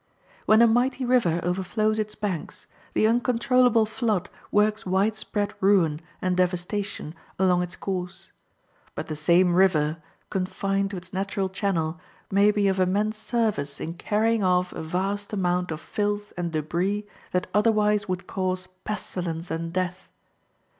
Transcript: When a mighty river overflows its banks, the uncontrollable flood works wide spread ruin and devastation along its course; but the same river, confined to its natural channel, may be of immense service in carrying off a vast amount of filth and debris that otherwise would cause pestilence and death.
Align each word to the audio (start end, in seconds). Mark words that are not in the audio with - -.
When 0.47 0.63
a 0.63 0.67
mighty 0.67 1.05
river 1.05 1.39
overflows 1.43 1.99
its 1.99 2.15
banks, 2.15 2.65
the 2.93 3.05
uncontrollable 3.05 3.85
flood 3.85 4.29
works 4.51 4.83
wide 4.83 5.15
spread 5.15 5.53
ruin 5.59 6.01
and 6.23 6.35
devastation 6.35 7.13
along 7.37 7.61
its 7.61 7.75
course; 7.75 8.31
but 8.95 9.05
the 9.05 9.15
same 9.15 9.53
river, 9.53 10.01
confined 10.31 10.89
to 10.89 10.97
its 10.97 11.13
natural 11.13 11.49
channel, 11.49 11.99
may 12.31 12.49
be 12.49 12.67
of 12.67 12.79
immense 12.79 13.15
service 13.19 13.79
in 13.79 13.93
carrying 13.93 14.43
off 14.43 14.73
a 14.73 14.81
vast 14.81 15.33
amount 15.33 15.69
of 15.69 15.79
filth 15.79 16.33
and 16.35 16.51
debris 16.51 17.05
that 17.31 17.45
otherwise 17.53 18.07
would 18.09 18.25
cause 18.25 18.65
pestilence 18.83 19.51
and 19.51 19.71
death. 19.71 20.09